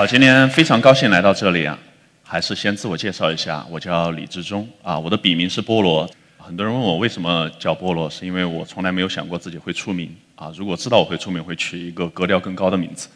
[0.00, 1.78] 好，今天非常高兴来到这里啊，
[2.22, 6.10] 还是先自我介绍一下，我叫李志忠啊，我的笔名是菠萝。
[6.38, 10.50] 很多人问我为什么叫菠萝，是因为我从来没有想过自己会出名啊。
[10.56, 13.10] 如果知道我会出名，会取一个格调更高的名字。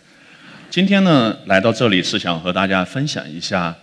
[0.69, 3.75] 今天呢，来到这里是想和大家分享一下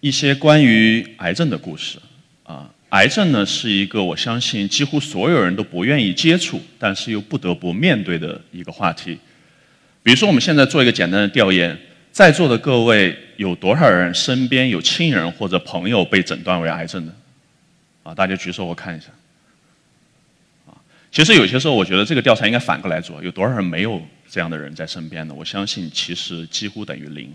[0.00, 1.98] 一些关于癌症的故事
[2.44, 2.66] 啊。
[2.88, 9.18] 癌症呢，是一个我相信几乎所有人都不愿意接触，但是又不得不面对的一个话题。
[10.02, 11.78] 比如说，我们现在做一个简单的调研，
[12.12, 17.14] 在座的各位有多少人身边有亲人或者朋友被诊断为癌症的？
[18.02, 19.06] 啊，大家举手，我看一下。
[20.66, 20.74] 啊，
[21.12, 25.34] 其实有些时候，我觉得这个调查应该反过来做，有多少人没有这样的人在身边呢？
[25.34, 27.32] 我相信其实几乎等于零。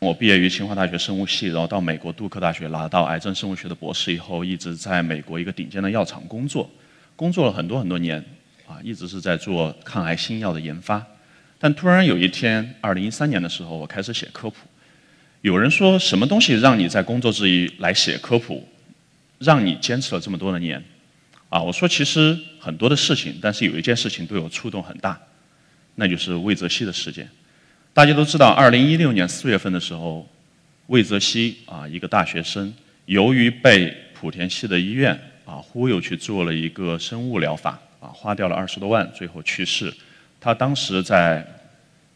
[0.00, 6.68] 我毕业于清华大学生物系，然后到美国杜克大学拿到癌症生物学的博士以后，一直在美国一个顶尖的药厂工作，
[7.14, 8.22] 工作了很多很多年，
[8.66, 11.04] 啊，一直是在做抗癌新药的研发。
[11.64, 14.56] 但突然有一天，二零一三年的时候，我开始写科普。
[15.40, 18.68] 有人说，什么东西让你在工作之余来写科普，
[19.38, 20.84] 让你坚持了这么多的年？
[21.48, 25.18] 啊，我说其实很多的事情，但是有一件事情对我触动很大，
[25.94, 27.26] 那就是魏则西的事件。
[27.94, 30.28] 大家都知道，二零一六年四月份的时候，
[30.88, 32.70] 魏则西啊，一个大学生，
[33.06, 39.90] 由于被莆田系的医院啊忽悠去做了一个生物疗法，啊，花掉了二十多万，最后去世。
[40.44, 41.42] 他当时在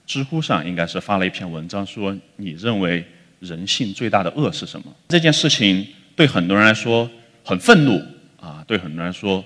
[0.06, 3.02] 知乎上应该是发了一篇文章，说你认为
[3.40, 4.94] 人性最大的恶是什么？
[5.08, 7.10] 这件事情对很多人来说
[7.42, 7.98] 很愤怒
[8.38, 9.42] 啊，对很多人来说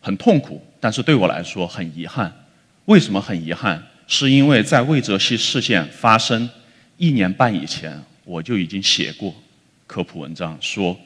[0.00, 2.32] 很痛苦，但是对我来说很遗憾。
[2.86, 3.86] 为什么很遗憾？
[4.06, 6.48] 是因为在魏则西事件发生
[6.96, 9.34] 一年半以前，我就已经写过
[9.86, 10.98] 科普文章，说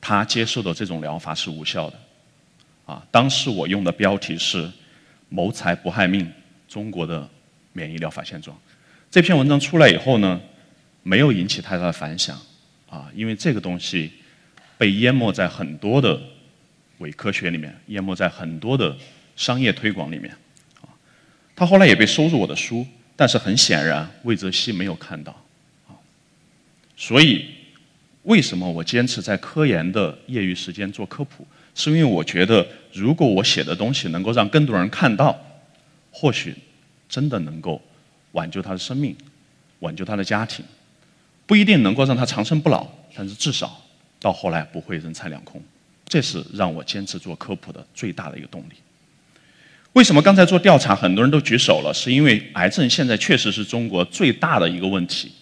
[0.00, 1.96] 他接受的这种疗法是无效的。
[2.86, 4.68] 啊，当时我用的标题是。
[5.32, 6.30] 谋财不害命，
[6.68, 7.26] 中国的
[7.72, 8.54] 免疫疗法现状。
[9.10, 10.38] 这篇文章出来以后呢，
[11.02, 12.38] 没有引起太大的反响，
[12.90, 14.12] 啊，因为这个东西
[14.76, 16.20] 被淹没在很多的
[16.98, 18.94] 伪科学里面，淹没在很多的
[19.34, 20.30] 商业推广里面，
[20.82, 20.92] 啊，
[21.56, 25.32] 他后来也被收入我的书，但是很显然魏则西没有看到，
[25.88, 25.96] 啊，
[26.94, 27.46] 所以
[28.24, 31.46] 为什么我坚持在科研的业余时间做科普？
[31.74, 35.38] 是因为我觉得，如果我写的东西能够让更多人看到，
[36.10, 36.54] 或许
[37.08, 37.80] 真的能够
[38.32, 39.16] 挽救他的生命，
[39.80, 40.64] 挽救他的家庭，
[41.46, 43.80] 不一定能够让他长生不老，但是至少
[44.20, 45.62] 到后来不会人财两空。
[46.06, 48.74] 这是让我坚持做科普的最大的一个动力。
[49.94, 51.92] 为什么刚才做调查很多人都举手了？
[51.94, 55.32] 是因为癌症现在确实是中国最大的一个问题。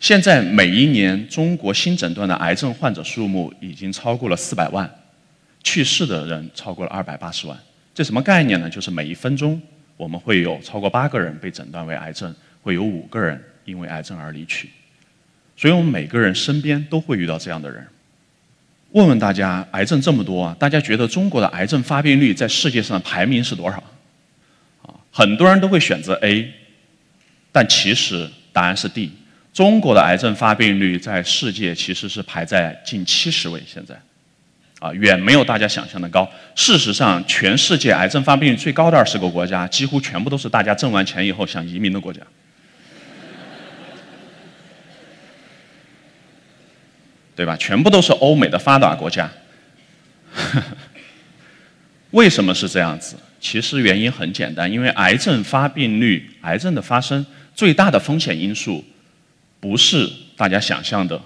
[0.00, 4.92] 现在每一年中国新诊断的癌症患者数目已经超过了四百万。
[5.62, 7.58] 去世的人超过了二百八十万，
[7.94, 8.68] 这什么概念呢？
[8.68, 9.60] 就是每一分钟
[9.96, 14.70] 我们会有超过八个人被诊断为癌症，会有五个人因为癌症而离去，
[15.56, 17.86] 所以我们每个人身边都会遇到这样的人。
[18.92, 23.76] 问问大家，癌症这么多啊，大家觉得中国的癌症发病率在世界上排名是多少？
[24.82, 26.52] 啊，很多人都会选择 A，
[27.52, 29.12] 但其实答案是 D。
[29.52, 33.94] 中国的癌症发病率在世界其实是排在近七十位，现在。
[34.80, 36.28] 啊，远没有大家想象的高。
[36.56, 42.20] 事实上，全世界癌症发病率最高的二十个国家，几乎全部都是大家挣完钱以后想移民的国家，
[47.36, 47.54] 对吧？
[47.56, 49.30] 全部都是欧美的发达国家。
[52.12, 53.16] 为什么是这样子？
[53.38, 57.24] 其实原因很简单，因为癌症发病率、癌症的发生
[57.54, 58.82] 最大的风险因素，
[59.60, 61.20] 不是大家想象的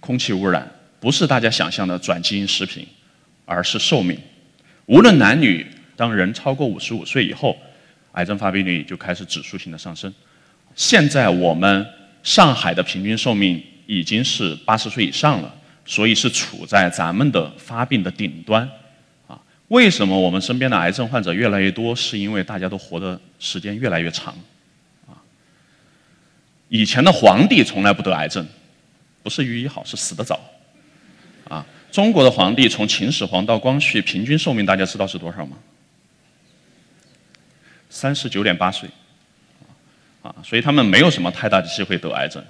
[0.00, 0.68] 空气污染。
[1.00, 2.86] 不是大家想象的转基因食品，
[3.46, 4.16] 而是寿命。
[4.86, 5.66] 无论男女，
[5.96, 7.56] 当人超过五十五岁以后，
[8.12, 10.12] 癌症发病率就开始指数性的上升。
[10.76, 11.86] 现在我们
[12.22, 15.54] 上海的平均寿命已经是八十岁以上了，
[15.86, 18.68] 所以是处在咱们的发病的顶端。
[19.26, 21.96] 啊，为什么我们身边的癌症患者越来越多？
[21.96, 24.34] 是因为大家都活的时间越来越长。
[25.06, 25.16] 啊，
[26.68, 28.46] 以前的皇帝从来不得癌症，
[29.22, 30.38] 不是寓意好，是死得早。
[31.50, 35.58] 啊，中国的皇帝从秦始皇到光绪，平均寿命大家知道是多少吗？
[37.90, 38.88] 三十九点八岁，
[40.22, 42.42] 啊，所以他们没有什么太大的机会得癌症。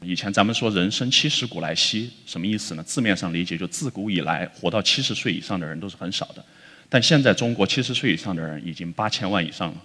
[0.00, 2.82] 以前咱们说人生七十古来稀，什么意思呢？
[2.82, 6.42] 字面上理解就自古以来活到七十岁以上的人都是很少的，
[6.88, 9.76] 但现在中国七十岁以上的人已经八千万以上了，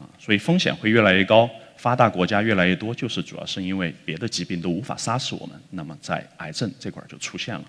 [0.00, 1.50] 啊，所以风险会越来越高。
[1.76, 7.64] 发达国家越来越多，就是主要是因为别的疾病都无法杀死我们，那么在癌症这块儿就出现了。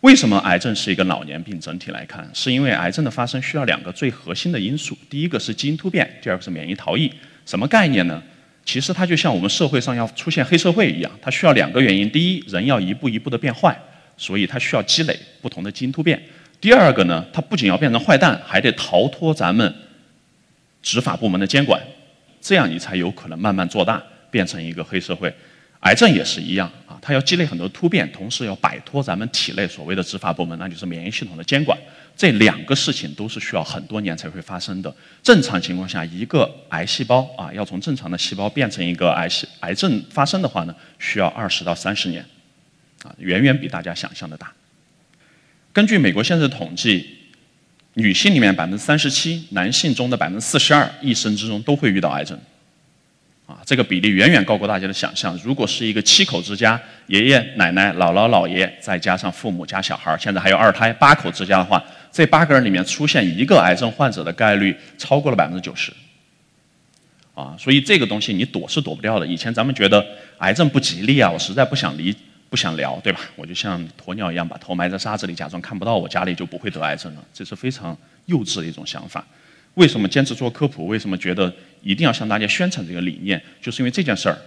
[0.00, 1.58] 为什么癌症是一个老年病？
[1.58, 7.10] 整体来看，是因为癌症的发生需要两个最核心的因素：第一个是基因突变，第二个是免疫逃逸。
[7.44, 8.22] 什么概念呢？
[8.64, 13.76] 其实它就像我们社会上要出现黑社会一样，它需要两个原因：第一，人要一步一步的变坏，
[14.16, 16.18] 所以它需要积累不同的基因突变；
[16.60, 19.72] 第二个呢，它不仅要变成坏蛋，还得逃脱咱们
[20.82, 21.80] 执法部门的监管，
[22.46, 24.00] 这样你才有可能慢慢做大，
[24.30, 25.34] 变成一个黑社会。
[25.80, 31.76] 癌症也是一样啊，它要积累很多突变，同时要摆脱咱们体内所谓的执法部门，那就是免疫系统的监管。
[32.16, 34.94] 这两个事情都是需要很多年才会发生的。
[35.24, 42.24] 正常情况下，一个癌细胞啊，要从正常的细胞变成一个癌细癌症发生的话呢，需要二十到三十年，
[43.02, 44.52] 啊，远远比大家想象的大。
[45.72, 47.15] 根据美国现在的统计，
[47.98, 52.38] 女性里面百分之三十七，男性中的百分之四十二，一生之中都会遇到癌症。
[53.46, 55.38] 啊，这个比例远远高过大家的想象。
[55.42, 61.82] 如果是一个七口之家，爷爷奶奶、姥姥姥爷，再加上父母加小孩，现在还有二胎，八口之家的话，
[62.12, 65.90] 这八个人里面出现一个癌症患者的概率超过了百分之九十。
[67.34, 69.26] 啊，所以这个东西你躲是躲不掉的。
[69.26, 70.04] 以前咱们觉得
[70.38, 72.14] 癌症不吉利啊，我实在不想离
[72.56, 73.20] 不想聊，对吧？
[73.36, 77.22] 我就像鸵鸟一样，把头埋在沙子里，假装看不到我家里就不会得癌症了。
[77.34, 77.94] 这是非常
[78.24, 79.22] 幼稚的一种想法。
[79.74, 80.86] 为什么坚持做科普？
[80.86, 83.38] 为什么觉得一定要向大家宣传这个理念？
[83.60, 84.38] 就是因为这件事儿，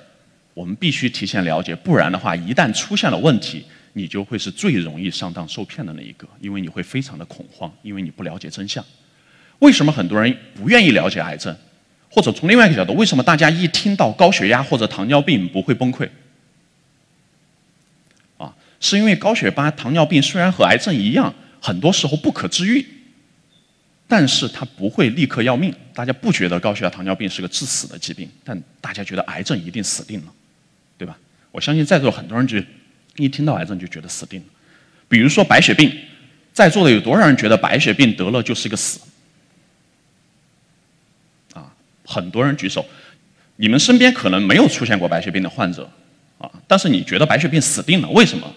[0.55, 3.63] 我们必须提前了解，不然的话，一旦出现了问题，
[3.93, 8.83] 你就会是最容易上当受骗的那一个，因为你会非常的恐慌，因为你不了解真相。
[9.59, 11.55] 为什么很多人不愿意了解癌症？
[12.09, 16.09] 或者从另外一个角度，为什么大家一听到高血压或者糖尿病不会崩溃？
[18.79, 22.85] 是因为高血压、糖尿病虽然和癌症一样，很多时候不可治愈。
[24.11, 30.33] 但是它不会立刻要命，大家不觉得高血压、糖尿病是个致死的疾病，但大家觉得癌症一定死定了，
[30.97, 31.15] 对吧？
[31.51, 32.57] 我相信在座很多人就
[33.17, 34.47] 一听到癌症就觉得死定了。
[35.07, 35.95] 比如说白血病，
[36.51, 38.99] 在座的有多少人觉得白血病得了就是个死？
[41.53, 41.71] 啊，
[42.03, 42.83] 很多人举手。
[43.57, 45.87] 你们身边可能没有出现过白血病的患者，
[46.39, 48.09] 啊，但是你觉得白血病死定了？
[48.09, 48.51] 为什么？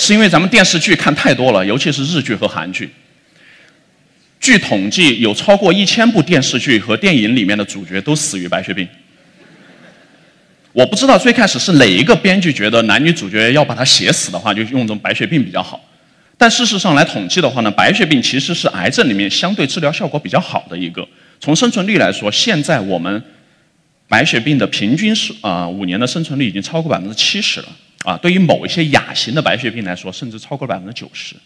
[0.00, 2.88] 是因为咱们电视剧看太多了，尤其是日剧和韩剧。
[4.40, 8.88] 据统计，有超过一千部电视剧和电影里面的主角都死于白血病。
[10.72, 15.78] 我不知道最开始是哪一个编剧觉得男女主角要把他写死的话，就用这种白血病比较好。
[16.38, 21.06] 但事实上来统计的话呢，白血病其实是癌症里面相对治疗效果比较好的一个。
[21.38, 23.22] 从生存率来说，现在我们
[24.08, 27.68] 白血病的平均是啊五年的生存率已经超过百分之七十了。
[28.04, 31.36] 啊，对于某一些亚型的白血病来说，甚至超过了百分之九十。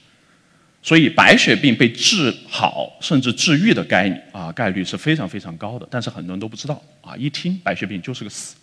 [0.83, 5.89] 所以，白血病被治好甚至治愈的概率啊，概率是非常非常高的。
[5.91, 8.55] 但是很多人都不知道啊，一听白血病就是个死。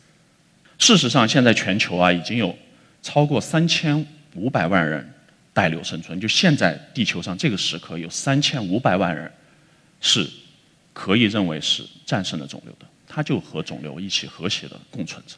[0.78, 2.56] 事实上，现在全球啊已经有
[3.02, 4.06] 超过三千
[4.36, 5.14] 五百万人
[5.52, 6.22] 带瘤生存。
[6.22, 9.32] 就现在地球上这个时刻，有三千五百万人
[10.00, 10.30] 是
[10.94, 15.36] 可以认为是战胜了肿瘤的，他就和肿瘤一起和谐的共存着。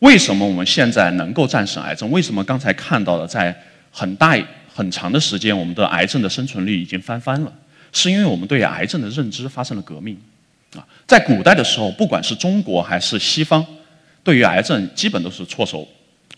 [0.00, 2.10] 为什么我们现在能够战胜癌症？
[2.10, 3.56] 为什么刚才看到的在
[3.90, 4.38] 很大
[4.72, 7.52] 很长的时间，我们的癌症的生存率已经翻番了？
[7.92, 10.16] 是因为我们对癌症的认知发生了革命。
[10.76, 13.64] 啊，在古代的时候，不管是中国还是西方，
[14.22, 15.88] 对于癌症基本都是措手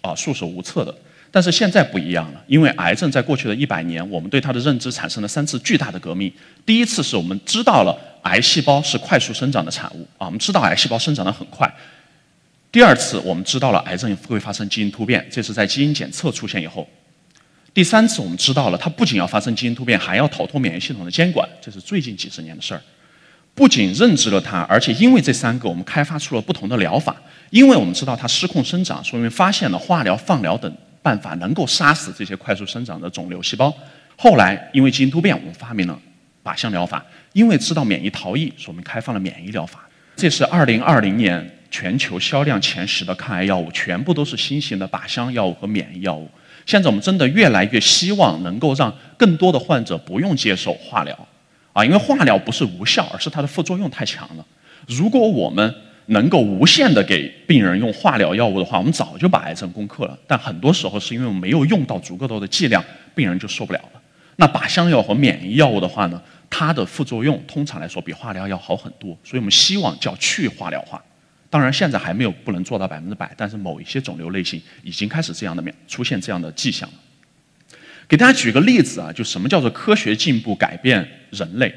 [0.01, 0.95] 啊束手无策的。
[1.33, 6.33] 但是现在不一样了，因为癌症在过去的一百年，我们对它的认知产生了三次巨大的革命。
[6.65, 11.73] 第一次是我们知道了癌细胞是快速生长的产物啊，我们知道癌细胞生长得很快。
[12.73, 16.89] 第二次，我们知道了癌症会发生基因突变，这是在基因检测出现以后。
[17.75, 22.81] 第三次，我们知道了它不仅要发生基因突变，还要逃脱免疫系统的监管，这是最近几十年的事儿。
[23.57, 27.17] 不仅认知了它，而且因为这三个，我们开发出了不同的疗法。
[27.51, 30.73] 因为我们知道它失控生长，说明发现了化疗、放疗等
[31.03, 33.75] 办法能够杀死这些快速生长的肿瘤细胞。
[34.17, 36.01] 后来，因为基因突变，我们发明了
[36.45, 37.05] 靶向疗法。
[37.33, 39.89] 因为知道免疫逃逸，所以我们开放了免疫疗法。
[40.15, 41.57] 这是二零二零年。
[41.71, 46.29] 全球销量前十的抗癌药物，全部都是新型的靶向药物和免疫药物。
[46.67, 51.29] 现在我们真的越来越希望能够让更多的患者不用接受化疗，
[51.73, 54.45] 啊，因为化疗不是无效，而是它的副作用太强了。
[54.87, 55.75] 如果我们
[56.07, 60.19] 能够无限的给病人用化疗药物的话，我们早就把癌症攻克了。
[60.27, 62.85] 但很多时候是因为我们没有用到足够多的剂量，
[63.15, 64.01] 病人就受不了了。
[64.37, 71.03] 那靶向药和免疫药物的话呢，它的副作用通常来说比化疗要好很多，所以我们希望叫去化疗化。
[71.51, 76.95] 当然，现在还没有不能做到百分之百，但是某一些肿瘤类型已经开始这样的面出现这样的迹象了。
[78.07, 81.75] 给大家举个例子啊，就什么叫做科学进步改变人类？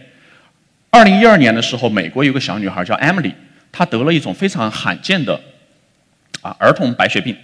[0.91, 3.33] 二零一二年的时候，美国有个小女孩叫 Emily，
[3.71, 5.41] 她得了一种非常罕见的
[6.41, 7.35] 啊儿童白血病。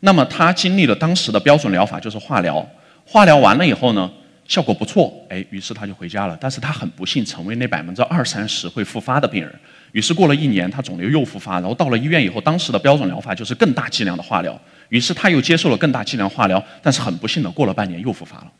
[0.00, 2.68] 那么她经历了当时的标准疗法，就是化疗。
[3.06, 4.10] 化疗完了以后呢，
[4.52, 6.36] 效果不错，哎，于是他就回家了。
[6.38, 9.50] 但是他很不幸成为那百分之二三十会复发的病人。
[9.92, 14.60] 于是过了一年，他肿瘤又复发，然后到了医院以后，当时的标准疗法就是更大剂量的化疗。
[14.90, 18.52] 于是他又接受了更大剂量化疗，但是很不幸的，过了半年又复发了。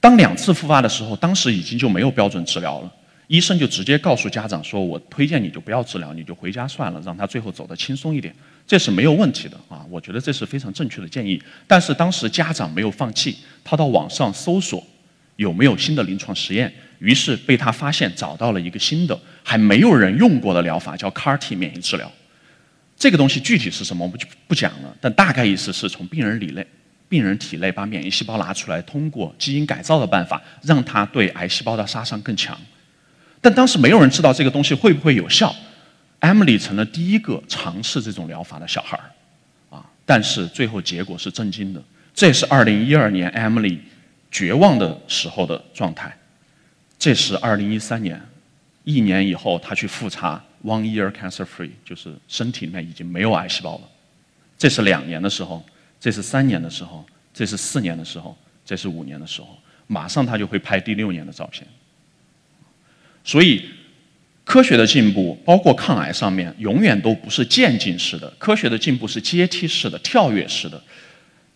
[0.00, 2.90] 当两次复发的时候，当时已经就没有标准治疗了，
[3.26, 8.34] 医生就直接告诉家长说：“我推荐你就不要治疗，你就回家算了，让他最后走得轻松一点。”
[8.66, 11.42] 这是没有问题的啊，我觉得这是非常正确的建议。
[11.66, 14.82] 但是当时家长没有放弃，他到网上搜索。
[15.36, 16.72] 有没有新的临床实验？
[16.98, 22.08] 于是被他发现，找到了一个新的还没有人用过的疗法，叫 CAR-T 免疫治疗。
[22.96, 24.96] 这个东西具体是什么，我们就不讲了。
[25.00, 26.64] 但大概意思是从病人体内、
[27.08, 32.56] 病人体内把免疫细胞拿出来，通过基因改造的办法，让它对癌细胞的杀伤更强。
[33.40, 35.52] 但当时没有人知道这个东西会不会有效。
[36.20, 39.84] Emily 成了第一个尝试这种疗法的小孩儿，啊！
[40.06, 41.82] 但是最后结果是震惊的。
[42.14, 43.78] 这是2012年 Emily。
[44.32, 46.16] 绝望的时候的状态，
[46.98, 48.20] 这是二零一三年，
[48.82, 53.82] 一年以后他去复查，one year cancer free，就是身体里面已经没有癌细胞了。
[54.56, 55.62] 这是两年的时候，
[56.00, 61.66] 这是三年的时候，这是四年的时候，这是五年的时候，马上他就会拍第六年的照片。
[63.22, 63.68] 所以，
[64.44, 70.82] 科学的进步，包括抗癌上面，永远都不是渐进式的，科学的进步是阶梯式的、跳跃式的。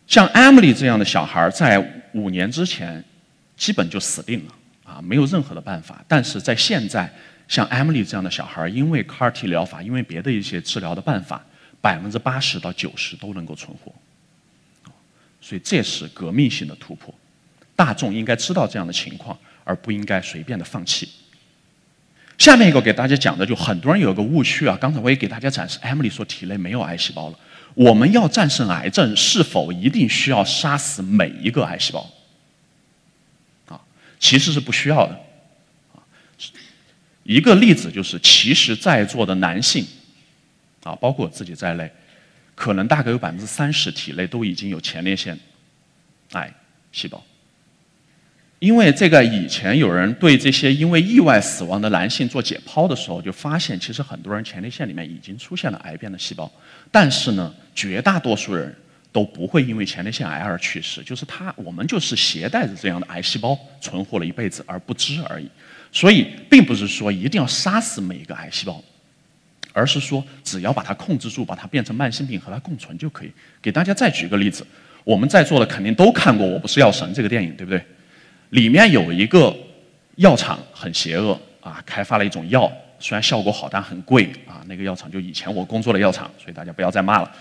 [0.07, 1.81] 像 Emily 这样的小孩在
[2.17, 3.05] 五年之前，
[3.57, 4.55] 基本就死定了
[4.85, 6.03] 啊，没有任何的办法。
[6.09, 7.13] 但是在现在，
[7.47, 11.45] 像 Emily 这样的小孩因为 CAR-T 疗法，因为别的一些治疗的办法，
[11.81, 13.95] 百分之八十到九十都能够存活。
[15.41, 17.15] 所以这是革命性的突破，
[17.77, 21.09] 大众应该知道这样的情况，而不应该随便的放弃。
[22.39, 27.39] 下面一个给大家讲的，就很多人有个误区啊，刚才我也给大家展示，Emily 说体内没有癌细胞了。
[27.77, 32.11] 我们要战胜癌症，是否一定需要杀死每一个癌细胞？
[33.69, 33.79] 啊，
[34.19, 35.13] 其实是不需要的。
[35.95, 36.01] 啊，
[37.23, 39.87] 一个例子就是，其实在座的男性，
[40.85, 41.93] 啊，包括我自己在内，
[42.55, 45.39] 可能大概有百分之三十体内都已经有前列腺
[46.33, 46.51] 癌
[46.93, 47.23] 细胞。
[48.59, 56.51] 因为这个以前有人对这些因为意外死亡的男性做解剖的时候，就发现其实很多人前列腺里面已经出现了癌变的细胞，
[56.91, 58.75] 但是呢，绝大多数人
[59.13, 65.49] 都不会因为前列腺癌而去世，就是他我们就是携带着这样的癌细胞存活了一辈子而不知而已。
[65.93, 68.83] 所以并不是说一定要杀死每一个癌细胞，
[69.73, 73.33] 而是说只要把它控制住，把它变成慢性病和它共存就可以。
[73.63, 74.67] 给大家再举个例子，
[75.05, 77.83] 我们在座的肯定都看过《我不是药神》这个电影，对不对？
[78.51, 79.55] 里面有一个
[80.17, 84.63] 药厂很邪恶啊，开发了一种药，虽然效果好，但很贵啊。
[84.67, 87.33] 那个药厂就以前我工作的药厂，所以大家不要再骂了。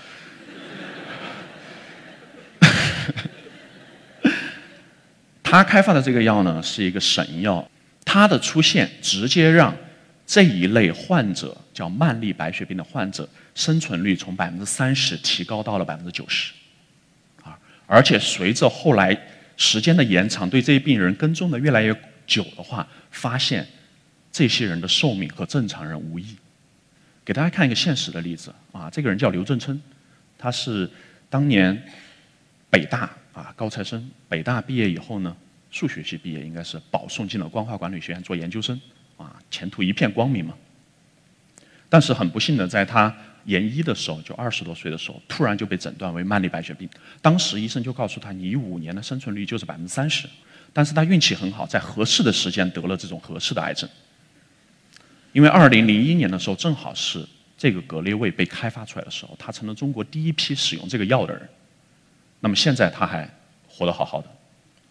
[5.43, 7.69] 他开发的这个药呢，是一个神药，
[8.03, 9.75] 它的出现直接让
[10.25, 16.51] 这一类患者叫慢粒白血病的患者生存率从百分之三十提高到了百分之九十，
[17.43, 19.17] 啊，而且随着后来。
[19.57, 21.97] 时间的延长，对这些病人跟踪的越来越
[22.27, 23.65] 久的话，发现
[24.29, 26.35] 这些人的寿命和正常人无异。
[27.24, 29.81] 给大家看一个现实的例子啊，这个人叫刘振春，
[30.38, 30.91] 他是
[31.29, 31.81] 当年
[32.75, 35.34] 北大啊高材生，北大毕业以后呢，
[35.72, 38.77] 数学系毕业，应该是保送进了光华管理学院做研究生，
[39.15, 40.53] 啊，前途一片光明嘛。
[41.88, 43.15] 但是很不幸的，在他
[43.46, 46.89] 研一的时候，就二十多岁的时候，突然就被诊断为慢粒白血病。
[47.22, 50.27] 当时医生就告诉他，你五年的生存率就是百分之三十。
[50.74, 53.89] 但是他运气很好，在合适的时间得了这种合适的癌症。
[55.32, 57.25] 因为二零零一年的时候，正好是
[57.58, 61.48] 这个格列卫被开发出来的时候，他成了中国第一批使用这个药的人。
[62.45, 63.27] 那么现在他还
[63.67, 64.27] 活得好好的，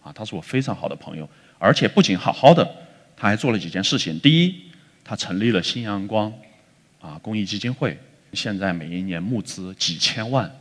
[0.03, 1.25] 啊，他是我非常好的朋友，
[1.57, 2.69] 而且不仅好好的，
[3.15, 4.19] 他还做了几件事情。
[4.19, 4.63] 第一，
[5.05, 6.29] 他成立了新阳光
[6.99, 7.97] 啊公益基金会。
[8.33, 10.53] 现在每一年募资几千万，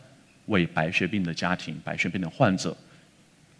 [0.47, 2.77] 为白血病的家庭、白血病的患者，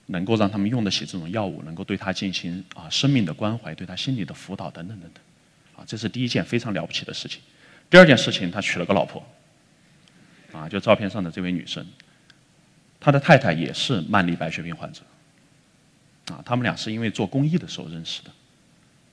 [0.07, 7.41] 能够让他们用得起这种药物，能够对他进行啊生命的关怀，对他心理的辅导等等等等，啊，这是第一件非常了不起的事情。
[7.91, 9.21] 第二件事情，他娶了个老婆，
[10.53, 11.85] 啊，就照片上的这位女生，
[13.05, 15.03] 他的太太也是慢粒白血病患者，
[16.33, 18.31] 啊，他们俩是因为做公益的时候认识的，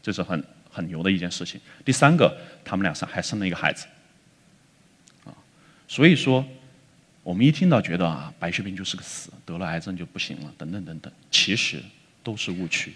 [0.01, 1.60] 这是很很牛的一件事情。
[1.83, 2.33] 第三个，
[2.63, 3.86] 他们俩生还生了一个孩子。
[5.25, 5.36] 啊
[5.89, 6.45] 所以说，
[7.21, 11.83] 我们一听到觉得啊，白血病就是个死，得了癌症就不行了，等等等等，其实
[12.24, 12.93] 都是误区。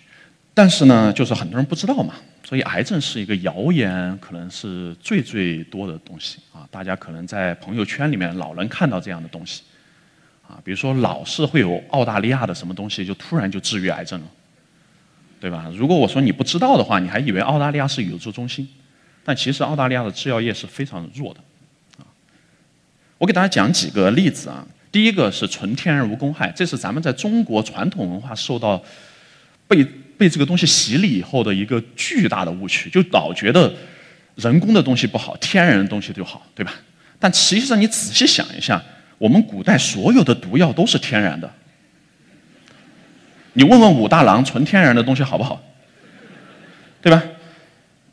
[0.53, 6.65] 但是呢，就是很多人不知道嘛，所以癌症是一个谣言，可能是最最多的东西啊。
[6.71, 9.63] 大家可能在朋友圈里面老能看到这样的东西，
[10.47, 14.27] 啊，比如说老是会有澳大利亚的什么东西就突然就治愈癌症了，
[15.39, 15.71] 对吧？
[15.75, 18.67] 如果我说你不知道的话，你还以为澳大利亚是宇宙中心，
[19.23, 21.39] 但其实澳大利亚的制药业是非常弱的。
[21.97, 22.05] 啊，
[23.17, 24.65] 我给大家讲几个例子啊。
[24.91, 28.81] 第一个是纯天然无公害，这是咱们在中国传统文化受到
[29.67, 29.83] 被
[30.17, 33.73] 被这个东西洗礼以后的一个巨大的误区，就老觉得
[34.35, 36.73] 人工的东西不好，天然的东西就好，对吧？
[37.19, 38.81] 但实际上你仔细想一下，
[39.17, 41.49] 我们古代所有的毒药都是天然的。
[43.53, 45.63] 你问问武大郎，纯天然的东西好不好？
[47.01, 47.23] 对吧？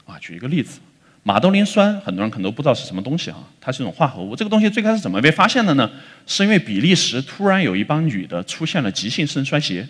[0.06, 0.78] 啊，举一个例子，
[1.24, 4.36] 马兜铃酸，很多人可能都不知道是什么东西啊，它是一种化合物。
[4.36, 5.90] 这个东西最开始怎么被发现的呢？
[6.26, 9.88] 是因为比利时突然有一帮女的出现了急性肾衰竭，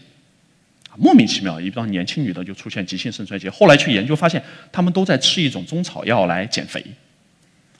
[0.97, 3.50] 莫名其妙，一帮年轻女的就出现急性肾衰竭。
[3.50, 6.83] 后来去研究发现，她们都在吃一种中草药来减肥，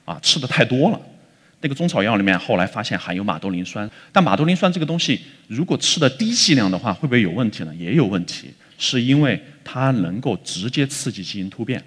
[0.05, 1.01] 啊，吃的太多了。
[1.63, 7.73] 那个中草药里面后来发现含有马兜铃酸，但马兜铃酸这个东西如果吃的低剂量的话，会不会有问题呢？
[7.75, 11.81] 也有问题，是因为它能够直接刺激基因突变。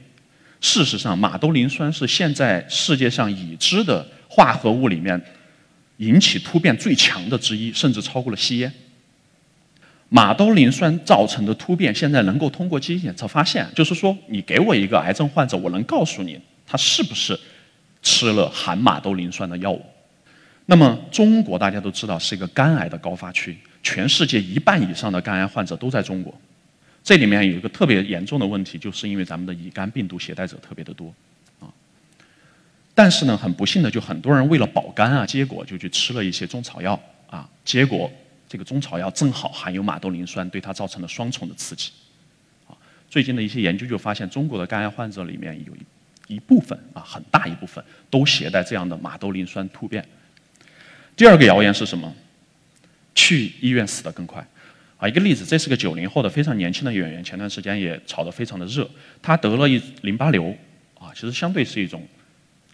[0.63, 5.23] 事实上，马兜铃酸是现在世界上已知的化合物里面
[5.99, 8.73] 引起突变最强的之一，甚至超过了吸烟。
[10.09, 17.39] 马兜铃酸造成的突变现在能够通过基因检测发现，就是说你给我一个癌症患者，我能告诉你他是不是。
[18.07, 19.85] 吃了含马兜铃酸的药物，
[20.67, 26.33] 那么中国大家都知道是一个肝癌的高发区，全世界一半以上的肝癌患者都在中国。
[27.03, 31.13] 这里面有一个特别严重的问题，就是因为咱们的乙肝病毒携带者特别的多，
[31.59, 31.67] 啊。
[32.95, 36.99] 但是呢，很不幸的，就很多人为了保肝啊，结果就去吃了一些中草药
[37.29, 38.09] 啊，结果
[38.49, 41.91] 这个中草药正好含有马兜铃酸，对它造成了双重的刺激。
[42.69, 42.79] 啊，
[43.11, 45.81] 最近的一些研究就发现，中国的肝癌患者里面有一。
[46.27, 50.07] 一部分啊，很大一部分都携带这样的马兜铃酸突变。
[51.17, 52.15] 第二个谣言是什么？
[53.15, 54.47] 去医院死得更快。
[54.99, 58.89] 啊，一个例子，这是个九零后的非常年轻的演员，前段时间也炒得非常的热。
[59.21, 60.55] 他得了一淋巴瘤，
[60.99, 62.07] 啊，其实相对是一种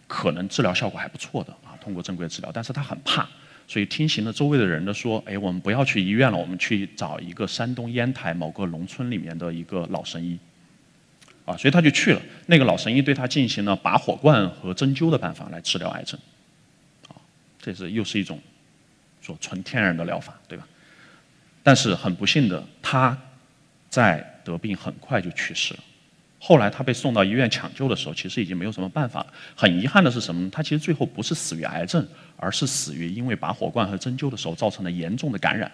[0.07, 3.27] 可能治疗效果还不错的啊，通过正规治疗，但是他很怕，
[3.67, 10.39] 所以听信了周围的人的说，哎，我们不要去医院了，我们去找一个山东烟台某个农村里面的一个老神医。
[11.45, 12.21] 啊，所以他就去了。
[12.45, 16.19] 那个老神医对他进行了拔火罐和针灸的办法来治疗癌症，
[17.07, 17.15] 啊，
[17.61, 18.39] 这是又是一种
[19.21, 20.67] 说纯天然的疗法，对吧？
[21.61, 23.17] 但是很不幸的，他
[23.89, 25.79] 在得病很快就去世了。
[26.39, 29.27] 后来他被送到医院抢救的时候，其实已经没有什么办法了。
[29.55, 30.49] 很遗憾的是什么呢？
[30.51, 35.71] 他其实最后不是死于癌症，而是死于因为拔火罐和针灸的时候造成的严重的感染。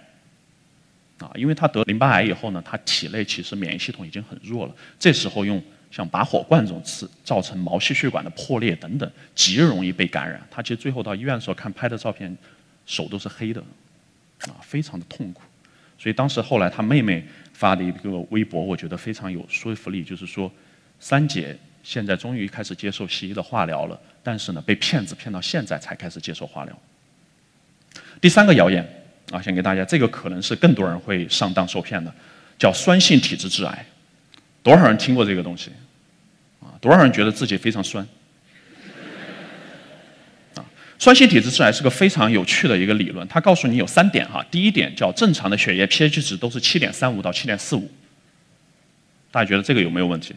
[1.19, 4.75] 啊，因为他得淋巴癌以后呢，他体内其实免疫系统已经很弱了。
[4.97, 10.41] 这时候用像拔火罐这种刺，造成毛细血管的破裂等等，极容易被感染。
[10.49, 12.35] 他其实最后到医院的时候看拍的照片，
[12.85, 13.61] 手都是黑的，
[14.47, 15.41] 啊，非常的痛苦。
[15.97, 20.49] 所以当时后来他妹妹发的一个微博，我觉得非常有说服力，就是说，
[21.01, 26.79] 三姐现在终于开始接受西医的化疗了，但是呢，被骗子骗到现在才开始接受化疗。
[28.21, 28.87] 第三个谣言。
[29.31, 32.13] 啊，先给大家，这个可能是更多人会上当受骗的，
[32.57, 33.85] 叫酸性体质致癌。
[34.63, 35.71] 多少人听过这个东西？
[36.59, 38.05] 啊，多少人觉得自己非常酸？
[40.55, 40.65] 啊，
[40.97, 44.43] 酸性体质致癌是个非常有趣的一个理论，它告诉你有三点哈。
[44.49, 47.89] 第一点叫正常的血液 pH 值都是七点三五到七点四五，
[49.31, 50.33] 大家觉得这个有没有问题？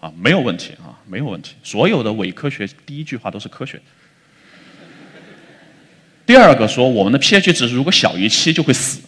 [0.00, 1.54] 啊，没有问题啊，没有问题。
[1.62, 3.80] 所有的伪科学第一句话都是科学。
[6.26, 9.00] 第二个说，我们的 pH 值如果小于七就会死，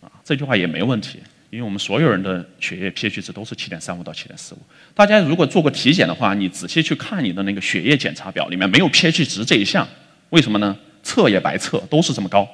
[0.00, 1.18] 啊，这句话也没问题，
[1.50, 4.58] 因为我们所有人的血液 pH 值都是七点三五到七点四五。
[4.94, 9.86] 大家如果做过体检的话，你仔细去看你的那个血液检查表，里面没有 pH 值这一项，
[10.30, 10.74] 为什么呢？
[11.02, 12.48] 测也白测，都是这么高。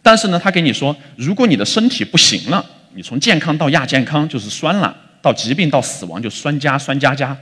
[0.00, 2.64] 但是呢，他给你说，如果你的身体不行了，
[2.94, 7.36] 你从健康到亚健康就是酸了，到疾病到死亡就酸加酸加加，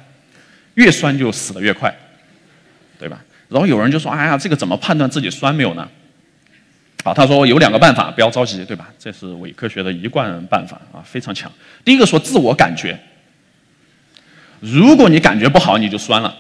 [0.74, 1.94] 越酸就死得越快，
[2.98, 3.22] 对吧？
[3.55, 5.88] 然后有人就说：“哎呀，这个怎么判断自己酸没有呢？”
[7.05, 8.93] 啊，他说有两个办法，不要着急，对吧？
[8.99, 11.49] 这是伪科学的一贯办法啊，非常强。
[11.85, 12.99] 第一个说自我感觉，
[14.59, 16.37] 如果你感觉不好，你就酸了。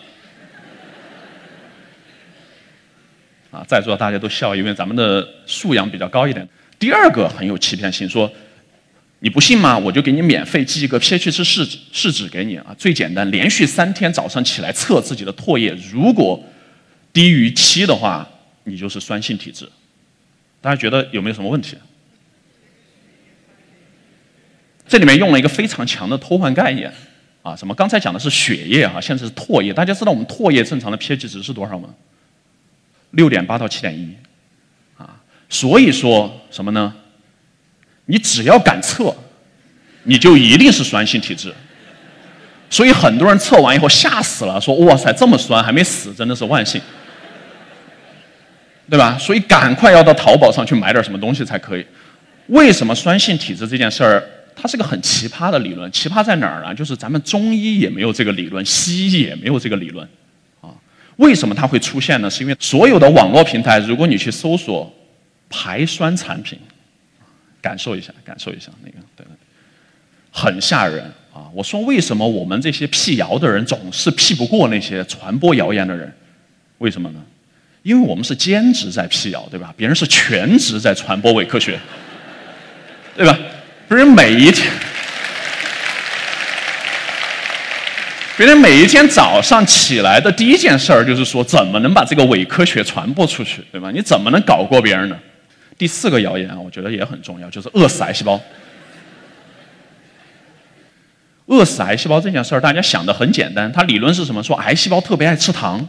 [3.52, 6.48] 啊，在座大家都笑，因为咱们的素养比较高一点。
[6.80, 8.28] 第二个很有欺骗性，说
[9.20, 9.78] 你不信吗？
[9.78, 16.42] 我就给你免费寄一个 pH 值试纸试纸给你啊，最简单，连续三天早上起来测自己的唾液，如果
[17.14, 18.28] 低于七的话，
[18.64, 19.66] 你就是酸性体质。
[20.60, 21.78] 大家觉得有没有什么问题？
[24.86, 26.92] 这里面用了一个非常强的偷换概念
[27.42, 27.56] 啊！
[27.56, 27.74] 什么？
[27.74, 29.72] 刚才讲的是血液啊，现在是唾液。
[29.72, 31.88] 大家知道我们唾液正常的 pH 值是多少吗？
[33.12, 34.14] 六点八到七点一
[34.98, 35.20] 啊。
[35.48, 36.94] 所以说什么呢？
[38.06, 39.16] 你只要敢测，
[40.02, 41.54] 你就一定是酸性体质。
[42.68, 46.80] 所以很多人测完以后吓死了，说哇塞这么酸还没死，真的是万幸，
[48.88, 49.16] 对吧？
[49.18, 51.86] 所以赶快要到淘宝上去买点什么东西才可以。
[52.48, 54.22] 为什么酸性体质这件事儿，
[54.54, 55.90] 它是个很奇葩的理论？
[55.90, 56.74] 奇葩在哪儿呢？
[56.74, 60.06] 就是咱们中医也没有这个理论，西医也没有这个理论。
[60.60, 60.68] 啊
[61.16, 62.28] 为什么它会出现呢？
[62.28, 64.92] 是因为所有的网络平台，如果你去搜索
[65.48, 66.58] 排酸产品，
[67.62, 69.30] 感受一下，感受一下那个，对对，
[70.30, 71.48] 很吓人啊！
[71.54, 76.12] 我说为什么我们这些辟谣的人总是辟不过那些传播谣言的人？
[76.78, 77.22] 为什么呢？
[77.84, 79.72] 因为我们是兼职在辟谣，对吧？
[79.76, 81.78] 别人是全职在传播伪科学，
[83.14, 83.38] 对吧？
[83.86, 84.72] 别人每一天。
[88.38, 93.90] 别人每一天早上起来的第一件事儿就是说，怎么能把这个伪科学传播出去，对吧？
[93.90, 95.16] 你怎么能搞过别人呢？
[95.76, 98.40] 第四个谣言啊，我觉得也很重要，就是饿死癌细胞。
[101.46, 104.42] 饿死癌细胞这件事儿，大家想的很简单，它理论是什么？
[104.42, 105.86] 说癌细胞特别爱吃糖，